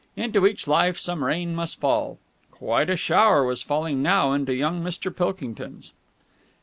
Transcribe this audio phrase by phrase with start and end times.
[0.15, 2.17] Into each life some rain must fall.
[2.49, 5.15] Quite a shower was falling now into young Mr.
[5.15, 5.93] Pilkington's.